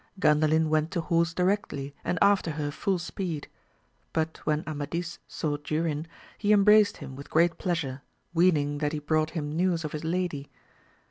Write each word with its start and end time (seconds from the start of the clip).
Ganda 0.19 0.47
lin 0.47 0.71
went 0.71 0.89
to 0.93 1.01
horse 1.01 1.31
directly 1.31 1.93
and 2.03 2.17
after 2.23 2.49
her 2.53 2.71
full 2.71 2.97
speed; 2.97 3.47
but 4.13 4.37
when 4.47 4.63
Amadis 4.65 5.19
saw 5.27 5.57
Durin 5.57 6.07
he 6.39 6.51
embraced 6.53 6.97
him 6.97 7.15
with 7.15 7.29
great 7.29 7.59
pleasure, 7.59 8.01
weening 8.33 8.79
that 8.79 8.93
he 8.93 8.97
brought 8.99 9.29
him 9.37 9.51
news 9.55 9.85
of 9.85 9.91
his 9.91 10.03
lady. 10.03 10.49